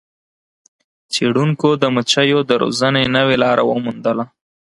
څیړونکو 1.13 1.69
د 1.81 1.83
مچیو 1.95 2.39
د 2.49 2.51
روزنې 2.61 3.03
نوې 3.15 3.35
لاره 3.43 3.63
وموندله. 3.65 4.25